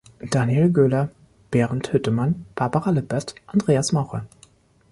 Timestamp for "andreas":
3.45-3.91